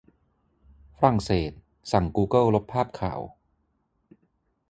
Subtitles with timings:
[0.97, 1.51] ฝรั่งเศส
[1.91, 3.19] สั่งกูเกิลลบภาพข่าว